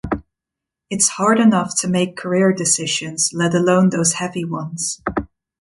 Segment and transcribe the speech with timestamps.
[0.89, 4.99] It's hard enough to make career decisions let alone those heavy ones.